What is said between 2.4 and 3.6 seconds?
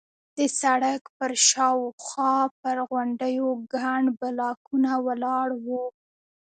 پر غونډیو